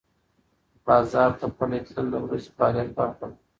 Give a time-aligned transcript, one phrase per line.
[0.85, 3.37] بازار ته پلي تلل د ورځې فعالیت برخه ده.